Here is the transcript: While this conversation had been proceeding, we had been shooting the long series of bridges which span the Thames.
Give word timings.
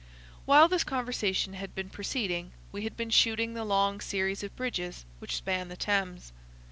While 0.45 0.67
this 0.67 0.83
conversation 0.83 1.53
had 1.53 1.75
been 1.75 1.91
proceeding, 1.91 2.53
we 2.71 2.85
had 2.85 2.97
been 2.97 3.11
shooting 3.11 3.53
the 3.53 3.63
long 3.63 4.01
series 4.01 4.41
of 4.41 4.55
bridges 4.55 5.05
which 5.19 5.35
span 5.35 5.67
the 5.67 5.77
Thames. 5.77 6.33